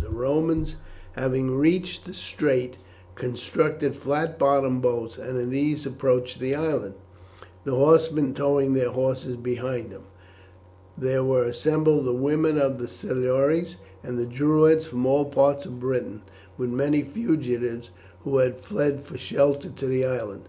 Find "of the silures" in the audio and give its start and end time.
12.58-13.76